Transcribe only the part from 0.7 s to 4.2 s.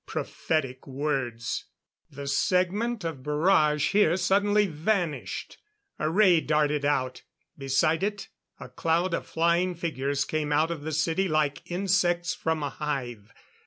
words! The segment of barrage here